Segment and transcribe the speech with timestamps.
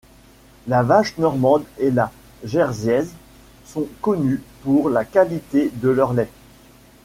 [0.67, 2.09] La vache normande et la
[2.43, 3.13] jersiaise
[3.67, 6.31] sont connues pour la qualité de leur lait.